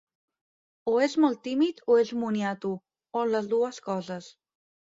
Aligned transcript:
O 0.91 0.93
és 1.07 1.15
molt 1.25 1.41
tímid, 1.49 1.83
o 1.93 1.99
és 2.05 2.13
un 2.15 2.21
moniato, 2.23 2.73
o 3.21 3.27
les 3.35 3.51
dues 3.55 3.81
coses. 3.91 4.35